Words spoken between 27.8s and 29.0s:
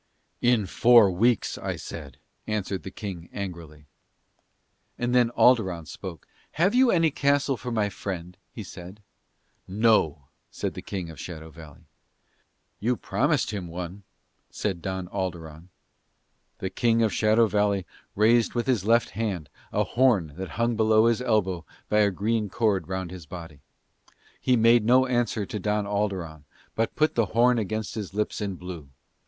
his lips and blew.